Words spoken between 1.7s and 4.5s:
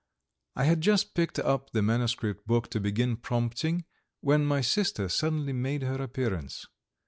the manuscript book to begin prompting when